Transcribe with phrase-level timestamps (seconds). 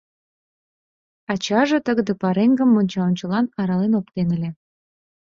[1.31, 4.49] Ачаже тыгыде пареҥгым мончаончылан орален оптен ыле.